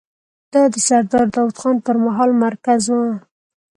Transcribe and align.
دا 0.53 0.63
د 0.73 0.75
سردار 0.87 1.25
داوود 1.35 1.57
خان 1.61 1.77
پر 1.85 1.95
مهال 2.05 2.31
مرکز 2.43 2.81
و. 2.89 2.95